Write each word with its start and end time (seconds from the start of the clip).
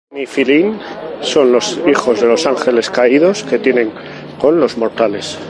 Nephilim, 0.11 0.79
son 1.21 1.51
los 1.51 1.79
hijos 1.87 2.19
de 2.19 2.25
los 2.27 2.47
ángeles 2.47 2.89
caídos 2.89 3.43
que 3.43 3.59
tienen 3.59 3.91
con 4.39 4.59
los 4.59 4.75
mortales. 4.75 5.37